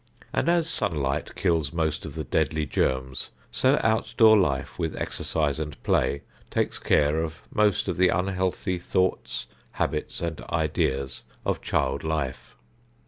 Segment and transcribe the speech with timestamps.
[0.33, 5.77] And as sunlight kills most of the deadly germs, so outdoor life with exercise and
[5.83, 12.55] play takes care of most of the unhealthy thoughts, habits and ideas of child life.